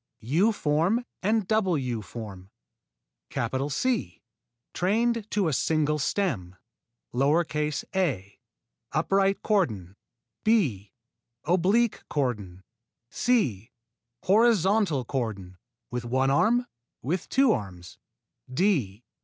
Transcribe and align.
_U 0.27 0.51
form 0.51 1.05
and 1.21 1.47
double 1.47 1.77
U 1.77 2.01
form 2.01 2.49
C. 3.69 4.23
Trained 4.73 5.29
to 5.29 5.47
a 5.47 5.53
single 5.53 5.99
stem: 5.99 6.55
a. 7.23 8.39
Upright 8.93 9.43
cordon 9.43 9.95
b. 10.43 10.91
Oblique 11.43 12.01
cordon 12.09 12.63
c. 13.11 13.69
Horizontal 14.23 15.05
cordon 15.05 15.59
(with 15.91 16.03
one 16.05 16.31
arm) 16.31 16.65
(with 17.03 17.29
two 17.29 17.51
arms) 17.51 17.99
_d. 18.51 19.03